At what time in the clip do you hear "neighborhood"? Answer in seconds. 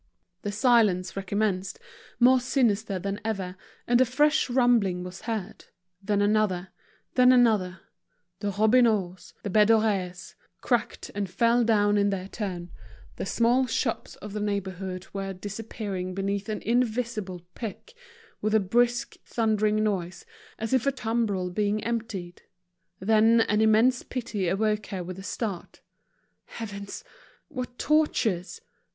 14.39-15.05